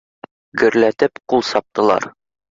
[0.61, 2.09] Гөрләтеп ҡул саптылар